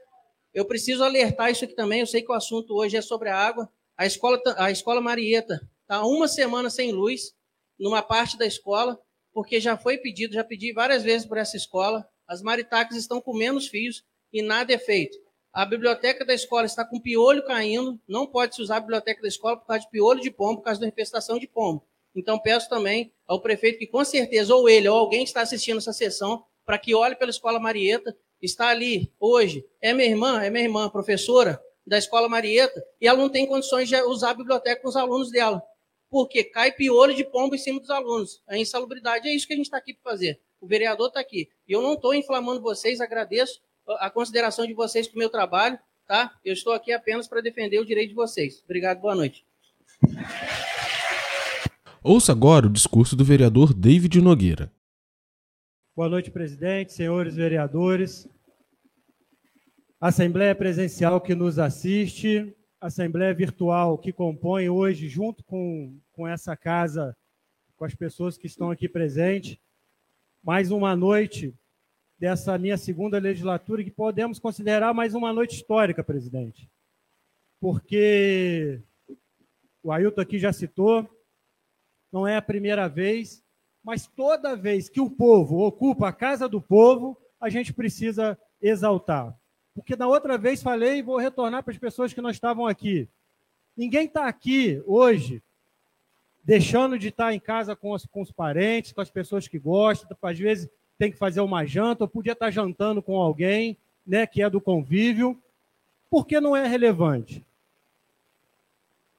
Eu 0.52 0.64
preciso 0.64 1.02
alertar 1.02 1.50
isso 1.50 1.64
aqui 1.64 1.74
também, 1.74 2.00
eu 2.00 2.06
sei 2.06 2.22
que 2.22 2.30
o 2.30 2.34
assunto 2.34 2.74
hoje 2.74 2.96
é 2.96 3.02
sobre 3.02 3.28
a 3.28 3.36
água. 3.36 3.68
A 3.96 4.06
escola, 4.06 4.40
a 4.56 4.70
escola 4.70 5.00
Marieta 5.00 5.60
está 5.82 6.04
uma 6.04 6.28
semana 6.28 6.68
sem 6.70 6.92
luz, 6.92 7.34
numa 7.78 8.02
parte 8.02 8.36
da 8.36 8.46
escola, 8.46 8.98
porque 9.32 9.60
já 9.60 9.76
foi 9.76 9.98
pedido, 9.98 10.34
já 10.34 10.44
pedi 10.44 10.72
várias 10.72 11.02
vezes 11.02 11.26
por 11.26 11.38
essa 11.38 11.56
escola. 11.56 12.08
As 12.26 12.40
maritacas 12.40 12.96
estão 12.96 13.20
com 13.20 13.36
menos 13.36 13.66
fios 13.66 14.04
e 14.32 14.42
nada 14.42 14.72
é 14.72 14.78
feito. 14.78 15.18
A 15.54 15.64
biblioteca 15.64 16.24
da 16.24 16.34
escola 16.34 16.66
está 16.66 16.84
com 16.84 16.98
piolho 16.98 17.44
caindo, 17.44 17.96
não 18.08 18.26
pode 18.26 18.56
se 18.56 18.60
usar 18.60 18.78
a 18.78 18.80
biblioteca 18.80 19.22
da 19.22 19.28
escola 19.28 19.56
por 19.56 19.66
causa 19.68 19.84
de 19.84 19.88
piolho 19.88 20.20
de 20.20 20.28
pombo, 20.28 20.56
por 20.56 20.64
causa 20.64 20.80
da 20.80 20.88
infestação 20.88 21.38
de 21.38 21.46
pombo. 21.46 21.86
Então, 22.12 22.40
peço 22.40 22.68
também 22.68 23.12
ao 23.24 23.40
prefeito 23.40 23.78
que, 23.78 23.86
com 23.86 24.04
certeza, 24.04 24.52
ou 24.52 24.68
ele 24.68 24.88
ou 24.88 24.98
alguém 24.98 25.22
está 25.22 25.42
assistindo 25.42 25.78
essa 25.78 25.92
sessão, 25.92 26.44
para 26.66 26.76
que 26.76 26.92
olhe 26.92 27.14
pela 27.14 27.30
Escola 27.30 27.60
Marieta, 27.60 28.16
está 28.42 28.66
ali 28.66 29.12
hoje, 29.20 29.64
é 29.80 29.92
minha 29.92 30.08
irmã, 30.08 30.42
é 30.42 30.50
minha 30.50 30.64
irmã, 30.64 30.90
professora 30.90 31.62
da 31.86 31.98
Escola 31.98 32.28
Marieta, 32.28 32.84
e 33.00 33.06
ela 33.06 33.18
não 33.18 33.28
tem 33.28 33.46
condições 33.46 33.88
de 33.88 33.94
usar 34.02 34.30
a 34.30 34.34
biblioteca 34.34 34.82
com 34.82 34.88
os 34.88 34.96
alunos 34.96 35.30
dela, 35.30 35.62
porque 36.10 36.42
cai 36.42 36.72
piolho 36.72 37.14
de 37.14 37.22
pombo 37.22 37.54
em 37.54 37.58
cima 37.58 37.78
dos 37.78 37.90
alunos. 37.90 38.42
A 38.48 38.58
insalubridade 38.58 39.28
é 39.28 39.32
isso 39.32 39.46
que 39.46 39.52
a 39.52 39.56
gente 39.56 39.66
está 39.66 39.76
aqui 39.76 39.94
para 39.94 40.10
fazer. 40.10 40.40
O 40.60 40.66
vereador 40.66 41.08
está 41.08 41.20
aqui. 41.20 41.48
E 41.68 41.72
eu 41.72 41.80
não 41.80 41.94
estou 41.94 42.12
inflamando 42.12 42.60
vocês, 42.60 43.00
agradeço 43.00 43.60
a 43.98 44.10
consideração 44.10 44.66
de 44.66 44.74
vocês 44.74 45.06
com 45.06 45.16
o 45.16 45.18
meu 45.18 45.28
trabalho, 45.28 45.78
tá? 46.06 46.32
Eu 46.44 46.52
estou 46.52 46.72
aqui 46.72 46.92
apenas 46.92 47.28
para 47.28 47.40
defender 47.40 47.78
o 47.78 47.84
direito 47.84 48.10
de 48.10 48.14
vocês. 48.14 48.62
Obrigado, 48.64 49.00
boa 49.00 49.14
noite. 49.14 49.46
Ouça 52.02 52.32
agora 52.32 52.66
o 52.66 52.70
discurso 52.70 53.16
do 53.16 53.24
vereador 53.24 53.72
David 53.72 54.20
Nogueira. 54.20 54.70
Boa 55.96 56.08
noite, 56.08 56.30
presidente, 56.30 56.92
senhores 56.92 57.36
vereadores, 57.36 58.28
Assembleia 60.00 60.54
presencial 60.54 61.20
que 61.20 61.34
nos 61.34 61.58
assiste, 61.58 62.54
Assembleia 62.80 63.32
virtual 63.32 63.96
que 63.96 64.12
compõe 64.12 64.68
hoje, 64.68 65.08
junto 65.08 65.42
com, 65.44 65.98
com 66.12 66.28
essa 66.28 66.54
casa, 66.54 67.16
com 67.76 67.84
as 67.84 67.94
pessoas 67.94 68.36
que 68.36 68.46
estão 68.46 68.70
aqui 68.70 68.86
presentes, 68.86 69.56
mais 70.42 70.70
uma 70.70 70.94
noite 70.94 71.54
dessa 72.18 72.56
minha 72.58 72.76
segunda 72.76 73.18
legislatura, 73.18 73.84
que 73.84 73.90
podemos 73.90 74.38
considerar 74.38 74.94
mais 74.94 75.14
uma 75.14 75.32
noite 75.32 75.56
histórica, 75.56 76.02
presidente. 76.02 76.70
Porque 77.60 78.80
o 79.82 79.92
Ailton 79.92 80.20
aqui 80.20 80.38
já 80.38 80.52
citou, 80.52 81.08
não 82.12 82.26
é 82.26 82.36
a 82.36 82.42
primeira 82.42 82.88
vez, 82.88 83.42
mas 83.82 84.06
toda 84.06 84.56
vez 84.56 84.88
que 84.88 85.00
o 85.00 85.10
povo 85.10 85.58
ocupa 85.60 86.08
a 86.08 86.12
casa 86.12 86.48
do 86.48 86.60
povo, 86.60 87.18
a 87.40 87.50
gente 87.50 87.72
precisa 87.72 88.38
exaltar. 88.62 89.36
Porque 89.74 89.96
na 89.96 90.06
outra 90.06 90.38
vez 90.38 90.62
falei 90.62 90.98
e 90.98 91.02
vou 91.02 91.18
retornar 91.18 91.62
para 91.62 91.72
as 91.72 91.78
pessoas 91.78 92.12
que 92.12 92.20
não 92.20 92.30
estavam 92.30 92.66
aqui. 92.66 93.08
Ninguém 93.76 94.06
está 94.06 94.26
aqui 94.26 94.82
hoje 94.86 95.42
deixando 96.44 96.98
de 96.98 97.08
estar 97.08 97.34
em 97.34 97.40
casa 97.40 97.74
com 97.74 97.90
os, 97.90 98.06
com 98.06 98.22
os 98.22 98.30
parentes, 98.30 98.92
com 98.92 99.00
as 99.00 99.10
pessoas 99.10 99.48
que 99.48 99.58
gostam, 99.58 100.16
às 100.22 100.38
vezes 100.38 100.70
tem 100.98 101.10
que 101.10 101.18
fazer 101.18 101.40
uma 101.40 101.64
janta, 101.64 102.04
ou 102.04 102.08
podia 102.08 102.32
estar 102.32 102.50
jantando 102.50 103.02
com 103.02 103.16
alguém, 103.16 103.76
né, 104.06 104.26
que 104.26 104.42
é 104.42 104.50
do 104.50 104.60
convívio, 104.60 105.40
porque 106.10 106.40
não 106.40 106.56
é 106.56 106.66
relevante. 106.66 107.44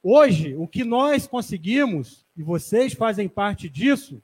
Hoje, 0.02 0.56
o 0.56 0.68
que 0.68 0.84
nós 0.84 1.28
conseguimos 1.28 2.26
e 2.38 2.44
vocês 2.44 2.94
fazem 2.94 3.28
parte 3.30 3.70
disso, 3.70 4.22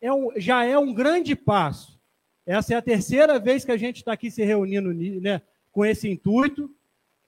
é 0.00 0.12
um, 0.12 0.32
já 0.36 0.64
é 0.64 0.76
um 0.78 0.92
grande 0.92 1.36
passo. 1.36 2.00
Essa 2.46 2.74
é 2.74 2.76
a 2.76 2.82
terceira 2.82 3.38
vez 3.38 3.64
que 3.64 3.70
a 3.70 3.76
gente 3.76 3.96
está 3.96 4.12
aqui 4.12 4.30
se 4.30 4.42
reunindo 4.42 4.92
né, 5.20 5.42
com 5.70 5.84
esse 5.84 6.08
intuito, 6.08 6.74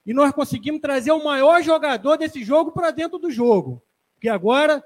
e 0.05 0.13
nós 0.13 0.31
conseguimos 0.31 0.81
trazer 0.81 1.11
o 1.11 1.23
maior 1.23 1.63
jogador 1.63 2.17
desse 2.17 2.43
jogo 2.43 2.71
para 2.71 2.91
dentro 2.91 3.17
do 3.17 3.31
jogo. 3.31 3.81
Porque 4.13 4.29
agora, 4.29 4.83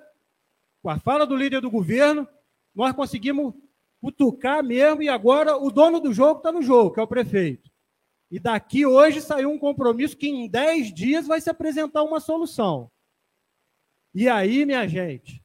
com 0.82 0.90
a 0.90 0.98
fala 0.98 1.26
do 1.26 1.36
líder 1.36 1.62
do 1.62 1.70
governo, 1.70 2.28
nós 2.74 2.94
conseguimos 2.94 3.54
cutucar 4.02 4.64
mesmo, 4.64 5.04
e 5.04 5.10
agora 5.10 5.58
o 5.58 5.70
dono 5.72 6.00
do 6.00 6.14
jogo 6.14 6.38
está 6.38 6.52
no 6.52 6.62
jogo, 6.62 6.92
que 6.92 7.00
é 7.00 7.04
o 7.04 7.08
prefeito. 7.08 7.70
E 8.32 8.40
daqui 8.40 8.86
hoje 8.86 9.22
saiu 9.22 9.50
um 9.50 9.58
compromisso 9.58 10.16
que 10.16 10.28
em 10.28 10.48
10 10.48 10.94
dias 10.94 11.28
vai 11.28 11.42
se 11.42 11.50
apresentar 11.50 12.04
uma 12.04 12.20
solução. 12.20 12.92
E 14.14 14.30
aí, 14.30 14.66
minha 14.66 14.88
gente, 14.88 15.44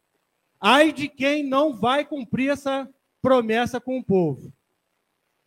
ai 0.61 0.92
de 0.92 1.08
quem 1.08 1.42
não 1.42 1.75
vai 1.75 2.04
cumprir 2.04 2.50
essa 2.50 2.88
promessa 3.20 3.80
com 3.80 3.99
o 3.99 4.04
povo. 4.04 4.52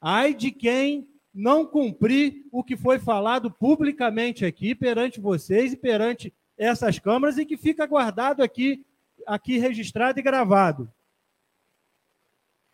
Ai 0.01 0.33
de 0.33 0.51
quem 0.51 1.07
não 1.33 1.65
cumprir 1.65 2.45
o 2.51 2.63
que 2.63 2.75
foi 2.75 2.97
falado 2.97 3.51
publicamente 3.51 4.43
aqui 4.43 4.73
perante 4.73 5.19
vocês 5.19 5.73
e 5.73 5.77
perante 5.77 6.33
essas 6.57 6.97
câmaras 6.97 7.37
e 7.37 7.45
que 7.45 7.55
fica 7.55 7.85
guardado 7.85 8.41
aqui, 8.41 8.83
aqui 9.27 9.57
registrado 9.59 10.19
e 10.19 10.23
gravado. 10.23 10.91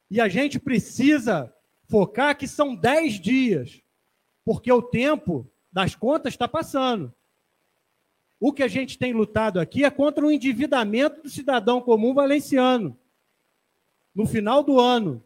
E 0.10 0.22
a 0.22 0.28
gente 0.28 0.60
precisa 0.60 1.54
focar 1.88 2.38
que 2.38 2.48
são 2.48 2.76
dez 2.76 3.20
dias, 3.20 3.82
porque 4.46 4.72
o 4.72 4.82
tempo 4.82 5.50
das 5.72 5.96
contas 5.96 6.34
está 6.34 6.48
passando. 6.48 7.14
O 8.40 8.52
que 8.52 8.62
a 8.62 8.68
gente 8.68 8.98
tem 8.98 9.14
lutado 9.14 9.60
aqui 9.60 9.86
é 9.86 9.90
contra 9.90 10.26
o 10.26 10.32
endividamento 10.32 11.24
do 11.24 11.30
cidadão 11.30 11.82
comum 11.82 12.14
valenciano. 12.14 12.98
No 14.14 14.26
final 14.26 14.62
do 14.62 14.80
ano, 14.80 15.24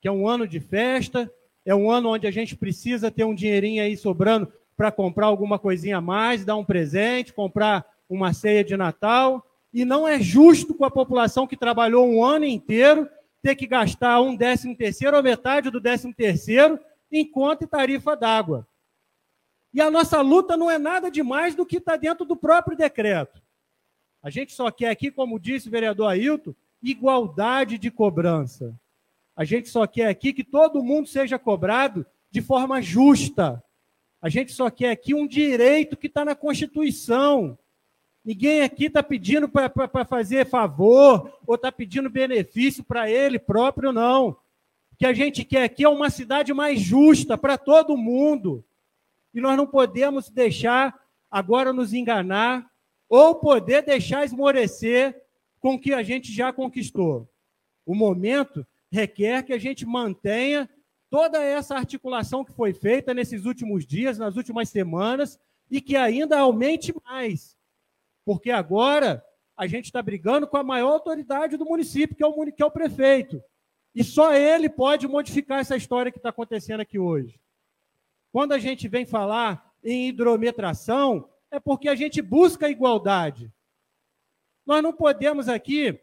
que 0.00 0.08
é 0.08 0.12
um 0.12 0.26
ano 0.26 0.48
de 0.48 0.58
festa, 0.58 1.30
é 1.64 1.74
um 1.74 1.90
ano 1.90 2.10
onde 2.10 2.26
a 2.26 2.30
gente 2.30 2.56
precisa 2.56 3.10
ter 3.10 3.24
um 3.24 3.34
dinheirinho 3.34 3.82
aí 3.82 3.96
sobrando 3.96 4.52
para 4.76 4.90
comprar 4.90 5.26
alguma 5.26 5.58
coisinha 5.58 5.98
a 5.98 6.00
mais, 6.00 6.44
dar 6.44 6.56
um 6.56 6.64
presente, 6.64 7.32
comprar 7.32 7.86
uma 8.08 8.32
ceia 8.32 8.64
de 8.64 8.76
Natal. 8.76 9.44
E 9.72 9.84
não 9.84 10.06
é 10.06 10.20
justo 10.20 10.74
com 10.74 10.84
a 10.84 10.90
população 10.90 11.46
que 11.46 11.56
trabalhou 11.56 12.08
um 12.08 12.24
ano 12.24 12.44
inteiro 12.44 13.08
ter 13.44 13.54
que 13.56 13.66
gastar 13.66 14.22
um 14.22 14.34
décimo 14.34 14.74
terceiro 14.74 15.14
ou 15.14 15.22
metade 15.22 15.68
do 15.68 15.78
décimo 15.78 16.14
terceiro 16.14 16.80
em 17.12 17.30
conta 17.30 17.64
e 17.64 17.66
tarifa 17.66 18.16
d'água. 18.16 18.66
E 19.70 19.82
a 19.82 19.90
nossa 19.90 20.22
luta 20.22 20.56
não 20.56 20.70
é 20.70 20.78
nada 20.78 21.10
demais 21.10 21.54
do 21.54 21.66
que 21.66 21.76
está 21.76 21.94
dentro 21.94 22.24
do 22.24 22.34
próprio 22.34 22.74
decreto. 22.74 23.42
A 24.22 24.30
gente 24.30 24.54
só 24.54 24.70
quer 24.70 24.88
aqui, 24.88 25.10
como 25.10 25.38
disse 25.38 25.68
o 25.68 25.70
vereador 25.70 26.08
Ailton, 26.08 26.54
igualdade 26.82 27.76
de 27.76 27.90
cobrança. 27.90 28.74
A 29.36 29.44
gente 29.44 29.68
só 29.68 29.86
quer 29.86 30.08
aqui 30.08 30.32
que 30.32 30.42
todo 30.42 30.82
mundo 30.82 31.06
seja 31.06 31.38
cobrado 31.38 32.06
de 32.30 32.40
forma 32.40 32.80
justa. 32.80 33.62
A 34.22 34.30
gente 34.30 34.52
só 34.52 34.70
quer 34.70 34.90
aqui 34.90 35.14
um 35.14 35.26
direito 35.26 35.98
que 35.98 36.06
está 36.06 36.24
na 36.24 36.34
Constituição. 36.34 37.58
Ninguém 38.24 38.62
aqui 38.62 38.86
está 38.86 39.02
pedindo 39.02 39.48
para 39.48 40.04
fazer 40.06 40.46
favor 40.46 41.30
ou 41.46 41.56
está 41.56 41.70
pedindo 41.70 42.08
benefício 42.08 42.82
para 42.82 43.10
ele 43.10 43.38
próprio, 43.38 43.92
não. 43.92 44.28
O 44.92 44.96
que 44.96 45.04
a 45.04 45.12
gente 45.12 45.44
quer 45.44 45.64
aqui 45.64 45.84
é 45.84 45.88
uma 45.88 46.08
cidade 46.08 46.54
mais 46.54 46.80
justa 46.80 47.36
para 47.36 47.58
todo 47.58 47.96
mundo. 47.96 48.64
E 49.34 49.40
nós 49.40 49.56
não 49.56 49.66
podemos 49.66 50.30
deixar 50.30 50.98
agora 51.30 51.72
nos 51.72 51.92
enganar 51.92 52.70
ou 53.08 53.34
poder 53.34 53.82
deixar 53.82 54.24
esmorecer 54.24 55.20
com 55.60 55.74
o 55.74 55.78
que 55.78 55.92
a 55.92 56.02
gente 56.02 56.32
já 56.32 56.52
conquistou. 56.52 57.28
O 57.84 57.94
momento 57.94 58.66
requer 58.90 59.42
que 59.42 59.52
a 59.52 59.58
gente 59.58 59.84
mantenha 59.84 60.70
toda 61.10 61.42
essa 61.42 61.74
articulação 61.74 62.44
que 62.44 62.52
foi 62.52 62.72
feita 62.72 63.12
nesses 63.12 63.44
últimos 63.44 63.84
dias, 63.84 64.16
nas 64.16 64.36
últimas 64.36 64.68
semanas, 64.68 65.38
e 65.70 65.80
que 65.80 65.96
ainda 65.96 66.38
aumente 66.38 66.94
mais. 67.04 67.56
Porque 68.24 68.50
agora 68.50 69.24
a 69.56 69.66
gente 69.66 69.86
está 69.86 70.02
brigando 70.02 70.46
com 70.46 70.56
a 70.56 70.64
maior 70.64 70.92
autoridade 70.92 71.56
do 71.56 71.64
município, 71.64 72.16
que 72.16 72.22
é 72.22 72.26
o, 72.26 72.52
que 72.52 72.62
é 72.62 72.66
o 72.66 72.70
prefeito. 72.70 73.42
E 73.94 74.02
só 74.02 74.34
ele 74.34 74.68
pode 74.68 75.06
modificar 75.06 75.60
essa 75.60 75.76
história 75.76 76.10
que 76.10 76.18
está 76.18 76.30
acontecendo 76.30 76.80
aqui 76.80 76.98
hoje. 76.98 77.40
Quando 78.32 78.52
a 78.52 78.58
gente 78.58 78.88
vem 78.88 79.06
falar 79.06 79.72
em 79.82 80.08
hidrometração, 80.08 81.28
é 81.50 81.60
porque 81.60 81.88
a 81.88 81.94
gente 81.94 82.20
busca 82.20 82.68
igualdade. 82.68 83.52
Nós 84.66 84.82
não 84.82 84.92
podemos 84.92 85.48
aqui 85.48 86.00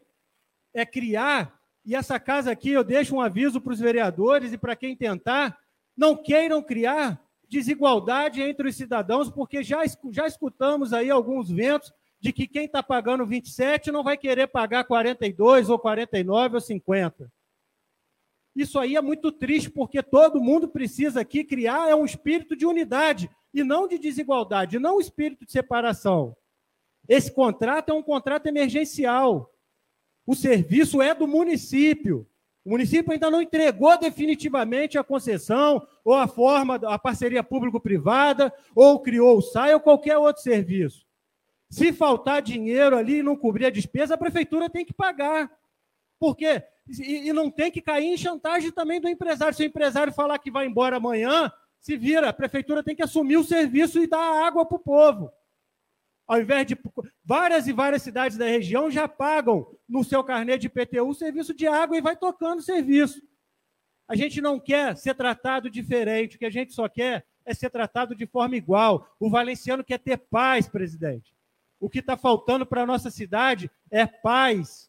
é 0.72 0.86
criar, 0.86 1.60
e 1.84 1.94
essa 1.94 2.18
casa 2.18 2.50
aqui 2.50 2.70
eu 2.70 2.82
deixo 2.82 3.14
um 3.14 3.20
aviso 3.20 3.60
para 3.60 3.72
os 3.72 3.80
vereadores 3.80 4.52
e 4.52 4.58
para 4.58 4.74
quem 4.74 4.96
tentar, 4.96 5.58
não 5.94 6.16
queiram 6.16 6.62
criar 6.62 7.22
desigualdade 7.46 8.40
entre 8.40 8.68
os 8.68 8.76
cidadãos, 8.76 9.30
porque 9.30 9.62
já, 9.62 9.82
já 10.10 10.26
escutamos 10.26 10.94
aí 10.94 11.10
alguns 11.10 11.50
ventos 11.50 11.92
de 12.22 12.32
que 12.32 12.46
quem 12.46 12.66
está 12.66 12.80
pagando 12.84 13.26
27 13.26 13.90
não 13.90 14.04
vai 14.04 14.16
querer 14.16 14.46
pagar 14.46 14.84
42 14.84 15.68
ou 15.68 15.76
49 15.76 16.54
ou 16.54 16.60
50. 16.60 17.28
Isso 18.54 18.78
aí 18.78 18.94
é 18.94 19.00
muito 19.00 19.32
triste, 19.32 19.68
porque 19.68 20.00
todo 20.04 20.40
mundo 20.40 20.68
precisa 20.68 21.22
aqui 21.22 21.42
criar 21.42 21.90
é 21.90 21.96
um 21.96 22.04
espírito 22.04 22.54
de 22.54 22.64
unidade 22.64 23.28
e 23.52 23.64
não 23.64 23.88
de 23.88 23.98
desigualdade, 23.98 24.78
não 24.78 24.98
um 24.98 25.00
espírito 25.00 25.44
de 25.44 25.50
separação. 25.50 26.36
Esse 27.08 27.34
contrato 27.34 27.90
é 27.90 27.92
um 27.92 28.02
contrato 28.02 28.46
emergencial. 28.46 29.52
O 30.24 30.36
serviço 30.36 31.02
é 31.02 31.12
do 31.12 31.26
município. 31.26 32.24
O 32.64 32.70
município 32.70 33.12
ainda 33.12 33.28
não 33.32 33.42
entregou 33.42 33.98
definitivamente 33.98 34.96
a 34.96 35.02
concessão, 35.02 35.84
ou 36.04 36.14
a 36.14 36.28
forma, 36.28 36.76
a 36.76 36.96
parceria 36.96 37.42
público-privada, 37.42 38.52
ou 38.76 39.00
criou 39.00 39.38
o 39.38 39.42
SAI, 39.42 39.74
ou 39.74 39.80
qualquer 39.80 40.16
outro 40.18 40.40
serviço. 40.40 41.04
Se 41.72 41.90
faltar 41.90 42.42
dinheiro 42.42 42.98
ali 42.98 43.20
e 43.20 43.22
não 43.22 43.34
cobrir 43.34 43.64
a 43.64 43.70
despesa, 43.70 44.12
a 44.12 44.18
prefeitura 44.18 44.68
tem 44.68 44.84
que 44.84 44.92
pagar. 44.92 45.50
Por 46.18 46.36
quê? 46.36 46.62
E, 46.86 47.30
e, 47.30 47.32
não 47.32 47.50
tem 47.50 47.70
que 47.70 47.80
cair 47.80 48.12
em 48.12 48.16
chantagem 48.18 48.70
também 48.70 49.00
do 49.00 49.08
empresário. 49.08 49.54
Se 49.54 49.62
o 49.62 49.66
empresário 49.66 50.12
falar 50.12 50.38
que 50.38 50.50
vai 50.50 50.66
embora 50.66 50.98
amanhã, 50.98 51.50
se 51.80 51.96
vira, 51.96 52.28
a 52.28 52.32
prefeitura 52.32 52.82
tem 52.82 52.94
que 52.94 53.02
assumir 53.02 53.38
o 53.38 53.42
serviço 53.42 54.02
e 54.02 54.06
dar 54.06 54.46
água 54.46 54.66
para 54.66 54.76
o 54.76 54.80
povo. 54.80 55.32
Ao 56.26 56.38
invés 56.38 56.66
de. 56.66 56.76
Várias 57.24 57.66
e 57.66 57.72
várias 57.72 58.02
cidades 58.02 58.36
da 58.36 58.44
região 58.44 58.90
já 58.90 59.08
pagam 59.08 59.66
no 59.88 60.04
seu 60.04 60.22
carnê 60.22 60.58
de 60.58 60.66
IPTU 60.66 61.08
o 61.08 61.14
serviço 61.14 61.54
de 61.54 61.66
água 61.66 61.96
e 61.96 62.02
vai 62.02 62.14
tocando 62.14 62.58
o 62.58 62.62
serviço. 62.62 63.22
A 64.06 64.14
gente 64.14 64.42
não 64.42 64.60
quer 64.60 64.94
ser 64.94 65.14
tratado 65.14 65.70
diferente, 65.70 66.36
o 66.36 66.38
que 66.38 66.44
a 66.44 66.50
gente 66.50 66.74
só 66.74 66.86
quer 66.86 67.24
é 67.46 67.54
ser 67.54 67.70
tratado 67.70 68.14
de 68.14 68.26
forma 68.26 68.56
igual. 68.56 69.16
O 69.18 69.30
valenciano 69.30 69.82
quer 69.82 69.98
ter 69.98 70.18
paz, 70.18 70.68
presidente. 70.68 71.32
O 71.82 71.90
que 71.90 71.98
está 71.98 72.16
faltando 72.16 72.64
para 72.64 72.82
a 72.82 72.86
nossa 72.86 73.10
cidade 73.10 73.68
é 73.90 74.06
paz. 74.06 74.88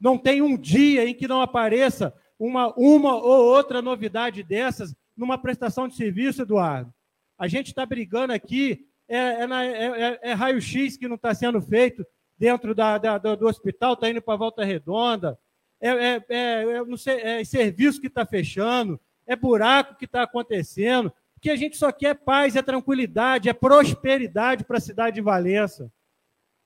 Não 0.00 0.16
tem 0.16 0.40
um 0.40 0.56
dia 0.56 1.06
em 1.06 1.14
que 1.14 1.28
não 1.28 1.42
apareça 1.42 2.14
uma, 2.38 2.72
uma 2.78 3.14
ou 3.14 3.44
outra 3.44 3.82
novidade 3.82 4.42
dessas 4.42 4.96
numa 5.14 5.36
prestação 5.36 5.86
de 5.86 5.94
serviço, 5.94 6.40
Eduardo. 6.40 6.90
A 7.38 7.46
gente 7.46 7.66
está 7.66 7.84
brigando 7.84 8.32
aqui, 8.32 8.88
é, 9.06 9.18
é, 9.18 9.44
é, 9.44 10.02
é, 10.02 10.30
é 10.30 10.32
raio-x 10.32 10.96
que 10.96 11.06
não 11.06 11.16
está 11.16 11.34
sendo 11.34 11.60
feito 11.60 12.06
dentro 12.38 12.74
da, 12.74 12.96
da, 12.96 13.18
do 13.18 13.46
hospital, 13.46 13.92
está 13.92 14.08
indo 14.08 14.22
para 14.22 14.34
volta 14.34 14.64
redonda, 14.64 15.38
é, 15.78 15.90
é, 15.90 16.24
é, 16.30 16.96
sei, 16.96 17.20
é 17.20 17.44
serviço 17.44 18.00
que 18.00 18.06
está 18.06 18.24
fechando, 18.24 18.98
é 19.26 19.36
buraco 19.36 19.96
que 19.96 20.06
está 20.06 20.22
acontecendo, 20.22 21.12
que 21.42 21.50
a 21.50 21.56
gente 21.56 21.76
só 21.76 21.90
quer 21.90 22.14
paz, 22.14 22.54
é 22.54 22.62
tranquilidade, 22.62 23.48
é 23.48 23.52
prosperidade 23.52 24.62
para 24.62 24.78
a 24.78 24.80
cidade 24.80 25.16
de 25.16 25.20
Valença. 25.20 25.92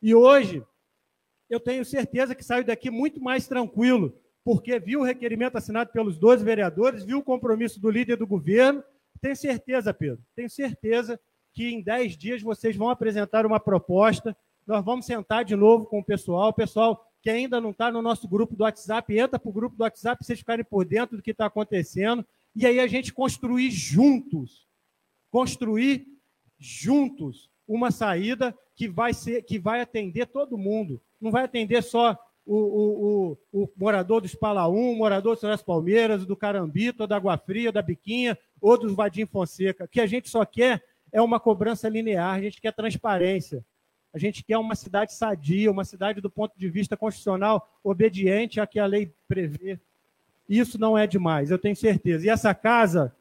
E 0.02 0.14
hoje, 0.14 0.62
eu 1.48 1.58
tenho 1.58 1.82
certeza 1.82 2.34
que 2.34 2.44
saio 2.44 2.62
daqui 2.62 2.90
muito 2.90 3.18
mais 3.18 3.48
tranquilo, 3.48 4.14
porque 4.44 4.78
viu 4.78 5.00
o 5.00 5.02
requerimento 5.02 5.56
assinado 5.56 5.90
pelos 5.92 6.18
12 6.18 6.44
vereadores, 6.44 7.04
viu 7.04 7.18
o 7.18 7.24
compromisso 7.24 7.80
do 7.80 7.90
líder 7.90 8.16
do 8.16 8.26
governo. 8.26 8.84
Tenho 9.18 9.34
certeza, 9.34 9.94
Pedro, 9.94 10.22
tenho 10.36 10.50
certeza 10.50 11.18
que 11.54 11.70
em 11.70 11.82
10 11.82 12.14
dias 12.18 12.42
vocês 12.42 12.76
vão 12.76 12.90
apresentar 12.90 13.46
uma 13.46 13.58
proposta. 13.58 14.36
Nós 14.66 14.84
vamos 14.84 15.06
sentar 15.06 15.42
de 15.42 15.56
novo 15.56 15.86
com 15.86 16.00
o 16.00 16.04
pessoal. 16.04 16.50
O 16.50 16.54
pessoal 16.54 17.02
que 17.22 17.30
ainda 17.30 17.62
não 17.62 17.70
está 17.70 17.90
no 17.90 18.02
nosso 18.02 18.28
grupo 18.28 18.54
do 18.54 18.62
WhatsApp, 18.62 19.16
entra 19.16 19.38
para 19.38 19.48
o 19.48 19.52
grupo 19.54 19.74
do 19.74 19.82
WhatsApp, 19.82 20.22
vocês 20.22 20.38
ficarem 20.38 20.66
por 20.66 20.84
dentro 20.84 21.16
do 21.16 21.22
que 21.22 21.30
está 21.30 21.46
acontecendo. 21.46 22.22
E 22.54 22.66
aí 22.66 22.78
a 22.78 22.86
gente 22.86 23.12
construir 23.12 23.70
juntos, 23.70 24.65
construir 25.36 26.06
juntos 26.58 27.50
uma 27.68 27.90
saída 27.90 28.56
que 28.74 28.88
vai 28.88 29.12
ser, 29.12 29.42
que 29.42 29.58
vai 29.58 29.82
atender 29.82 30.24
todo 30.28 30.56
mundo 30.56 30.98
não 31.20 31.30
vai 31.30 31.44
atender 31.44 31.82
só 31.82 32.18
o, 32.46 32.56
o, 32.56 33.38
o, 33.52 33.64
o 33.64 33.68
morador 33.76 34.22
do 34.22 34.26
Espalaum, 34.26 34.92
o 34.92 34.96
morador 34.96 35.36
do 35.36 35.42
das 35.42 35.62
Palmeiras, 35.62 36.24
do 36.24 36.34
Carambito, 36.34 37.06
da 37.06 37.16
Água 37.16 37.36
Fria, 37.36 37.70
da 37.70 37.82
Biquinha, 37.82 38.38
ou 38.62 38.78
dos 38.78 38.94
Vadim 38.94 39.26
Fonseca. 39.26 39.84
O 39.84 39.88
que 39.88 40.00
a 40.00 40.06
gente 40.06 40.30
só 40.30 40.42
quer 40.46 40.82
é 41.12 41.20
uma 41.20 41.38
cobrança 41.38 41.86
linear, 41.86 42.34
a 42.34 42.40
gente 42.40 42.58
quer 42.58 42.72
transparência. 42.72 43.62
A 44.14 44.18
gente 44.18 44.42
quer 44.42 44.56
uma 44.56 44.74
cidade 44.74 45.12
sadia, 45.12 45.70
uma 45.70 45.84
cidade 45.84 46.22
do 46.22 46.30
ponto 46.30 46.58
de 46.58 46.70
vista 46.70 46.96
constitucional 46.96 47.78
obediente 47.84 48.58
a 48.58 48.66
que 48.66 48.78
a 48.78 48.86
lei 48.86 49.12
prevê. 49.28 49.78
Isso 50.48 50.78
não 50.78 50.96
é 50.96 51.06
demais, 51.06 51.50
eu 51.50 51.58
tenho 51.58 51.76
certeza. 51.76 52.24
E 52.24 52.30
essa 52.30 52.54
casa, 52.54 53.14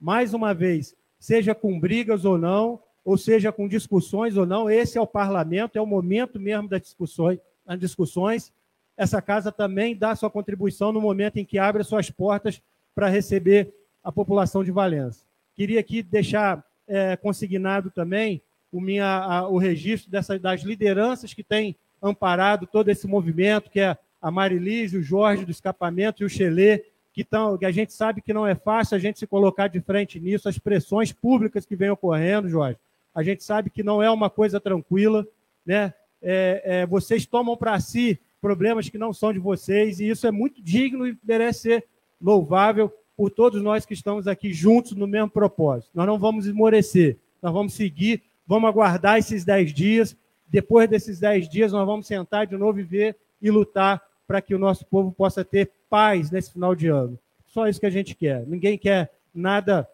mais 0.00 0.32
uma 0.32 0.54
vez, 0.54 0.96
seja 1.20 1.54
com 1.54 1.78
brigas 1.78 2.24
ou 2.24 2.38
não, 2.38 2.80
ou 3.04 3.16
seja 3.16 3.52
com 3.52 3.68
discussões 3.68 4.36
ou 4.36 4.46
não, 4.46 4.68
esse 4.68 4.98
é 4.98 5.00
o 5.00 5.06
parlamento, 5.06 5.76
é 5.76 5.80
o 5.80 5.86
momento 5.86 6.40
mesmo 6.40 6.68
das 6.68 6.80
discussões. 6.80 7.38
Das 7.64 7.78
discussões. 7.78 8.52
Essa 8.96 9.22
casa 9.22 9.52
também 9.52 9.94
dá 9.94 10.16
sua 10.16 10.30
contribuição 10.30 10.90
no 10.90 11.00
momento 11.00 11.36
em 11.36 11.44
que 11.44 11.58
abre 11.58 11.84
suas 11.84 12.10
portas 12.10 12.60
para 12.94 13.08
receber 13.08 13.72
a 14.02 14.10
população 14.10 14.64
de 14.64 14.70
Valença. 14.70 15.24
Queria 15.54 15.78
aqui 15.78 16.02
deixar 16.02 16.64
é, 16.88 17.16
consignado 17.16 17.90
também 17.90 18.42
o, 18.72 18.80
minha, 18.80 19.06
a, 19.06 19.48
o 19.48 19.58
registro 19.58 20.10
dessa, 20.10 20.38
das 20.38 20.62
lideranças 20.62 21.34
que 21.34 21.44
têm 21.44 21.76
amparado 22.02 22.66
todo 22.66 22.88
esse 22.88 23.06
movimento, 23.06 23.70
que 23.70 23.80
é 23.80 23.96
a 24.20 24.30
Marilise, 24.30 24.98
o 24.98 25.02
Jorge 25.02 25.44
do 25.44 25.50
escapamento 25.50 26.22
e 26.22 26.26
o 26.26 26.30
Chelê, 26.30 26.84
que, 27.12 27.24
tão, 27.24 27.58
que 27.58 27.66
a 27.66 27.70
gente 27.70 27.92
sabe 27.92 28.20
que 28.20 28.32
não 28.32 28.46
é 28.46 28.54
fácil 28.54 28.96
a 28.96 28.98
gente 28.98 29.18
se 29.18 29.26
colocar 29.26 29.68
de 29.68 29.80
frente 29.80 30.20
nisso, 30.20 30.48
as 30.48 30.58
pressões 30.58 31.12
públicas 31.12 31.66
que 31.66 31.76
vêm 31.76 31.90
ocorrendo, 31.90 32.48
Jorge, 32.48 32.78
a 33.14 33.22
gente 33.22 33.42
sabe 33.42 33.70
que 33.70 33.82
não 33.82 34.02
é 34.02 34.10
uma 34.10 34.30
coisa 34.30 34.60
tranquila, 34.60 35.26
né? 35.66 35.92
É, 36.22 36.62
é, 36.64 36.86
vocês 36.86 37.26
tomam 37.26 37.56
para 37.56 37.78
si 37.80 38.20
problemas 38.40 38.88
que 38.88 38.98
não 38.98 39.12
são 39.12 39.32
de 39.32 39.38
vocês, 39.38 40.00
e 40.00 40.08
isso 40.08 40.26
é 40.26 40.30
muito 40.30 40.62
digno 40.62 41.06
e 41.06 41.16
merece 41.24 41.60
ser 41.60 41.84
louvável 42.20 42.92
por 43.16 43.30
todos 43.30 43.62
nós 43.62 43.84
que 43.84 43.94
estamos 43.94 44.28
aqui 44.28 44.52
juntos 44.52 44.92
no 44.92 45.06
mesmo 45.06 45.30
propósito. 45.30 45.90
Nós 45.94 46.06
não 46.06 46.18
vamos 46.18 46.46
esmorecer, 46.46 47.18
nós 47.42 47.52
vamos 47.52 47.74
seguir 47.74 48.22
vamos 48.50 48.68
aguardar 48.68 49.16
esses 49.16 49.44
10 49.44 49.72
dias. 49.72 50.16
Depois 50.48 50.90
desses 50.90 51.20
10 51.20 51.48
dias, 51.48 51.70
nós 51.70 51.86
vamos 51.86 52.08
sentar 52.08 52.48
de 52.48 52.56
novo 52.56 52.80
e 52.80 52.82
ver 52.82 53.16
e 53.40 53.48
lutar 53.48 54.02
para 54.30 54.40
que 54.40 54.54
o 54.54 54.60
nosso 54.60 54.86
povo 54.86 55.10
possa 55.10 55.44
ter 55.44 55.72
paz 55.90 56.30
nesse 56.30 56.52
final 56.52 56.72
de 56.72 56.86
ano. 56.86 57.18
Só 57.48 57.66
isso 57.66 57.80
que 57.80 57.86
a 57.86 57.90
gente 57.90 58.14
quer. 58.14 58.46
Ninguém 58.46 58.78
quer 58.78 59.10
nada 59.34 59.88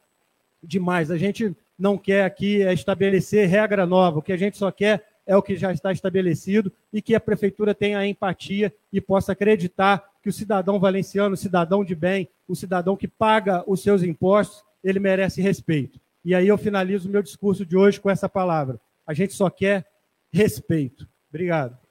demais. 0.62 1.10
A 1.10 1.16
gente 1.16 1.56
não 1.78 1.96
quer 1.96 2.22
aqui 2.22 2.60
estabelecer 2.60 3.48
regra 3.48 3.86
nova. 3.86 4.18
O 4.18 4.22
que 4.22 4.34
a 4.34 4.36
gente 4.36 4.58
só 4.58 4.70
quer 4.70 5.06
é 5.26 5.34
o 5.34 5.40
que 5.40 5.56
já 5.56 5.72
está 5.72 5.90
estabelecido 5.90 6.70
e 6.92 7.00
que 7.00 7.14
a 7.14 7.20
prefeitura 7.20 7.74
tenha 7.74 7.98
a 7.98 8.06
empatia 8.06 8.70
e 8.92 9.00
possa 9.00 9.32
acreditar 9.32 10.04
que 10.22 10.28
o 10.28 10.32
cidadão 10.34 10.78
valenciano, 10.78 11.32
o 11.32 11.38
cidadão 11.38 11.82
de 11.82 11.94
bem, 11.94 12.28
o 12.46 12.54
cidadão 12.54 12.94
que 12.94 13.08
paga 13.08 13.64
os 13.66 13.82
seus 13.82 14.02
impostos, 14.02 14.62
ele 14.84 15.00
merece 15.00 15.40
respeito. 15.40 15.98
E 16.22 16.34
aí 16.34 16.46
eu 16.46 16.58
finalizo 16.58 17.08
o 17.08 17.10
meu 17.10 17.22
discurso 17.22 17.64
de 17.64 17.74
hoje 17.74 17.98
com 17.98 18.10
essa 18.10 18.28
palavra. 18.28 18.78
A 19.06 19.14
gente 19.14 19.32
só 19.32 19.48
quer 19.48 19.86
respeito. 20.30 21.08
Obrigado. 21.30 21.85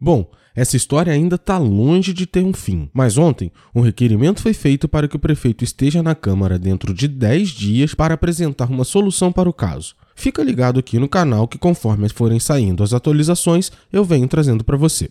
Bom, 0.00 0.30
essa 0.54 0.76
história 0.76 1.12
ainda 1.12 1.36
está 1.36 1.58
longe 1.58 2.12
de 2.14 2.26
ter 2.26 2.42
um 2.42 2.52
fim, 2.52 2.88
mas 2.92 3.18
ontem 3.18 3.52
um 3.74 3.82
requerimento 3.82 4.40
foi 4.40 4.54
feito 4.54 4.88
para 4.88 5.06
que 5.06 5.14
o 5.14 5.18
prefeito 5.18 5.62
esteja 5.62 6.02
na 6.02 6.14
Câmara 6.14 6.58
dentro 6.58 6.94
de 6.94 7.06
10 7.06 7.48
dias 7.50 7.94
para 7.94 8.14
apresentar 8.14 8.70
uma 8.70 8.84
solução 8.84 9.30
para 9.30 9.48
o 9.48 9.52
caso. 9.52 9.94
Fica 10.14 10.42
ligado 10.42 10.80
aqui 10.80 10.98
no 10.98 11.08
canal 11.08 11.46
que 11.46 11.58
conforme 11.58 12.08
forem 12.08 12.40
saindo 12.40 12.82
as 12.82 12.92
atualizações, 12.92 13.70
eu 13.92 14.04
venho 14.04 14.26
trazendo 14.26 14.64
para 14.64 14.76
você. 14.76 15.10